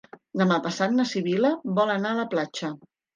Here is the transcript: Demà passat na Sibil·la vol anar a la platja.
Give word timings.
Demà 0.41 0.55
passat 0.67 0.95
na 0.99 1.05
Sibil·la 1.09 1.51
vol 1.81 1.91
anar 1.97 2.15
a 2.15 2.19
la 2.21 2.25
platja. 2.33 2.71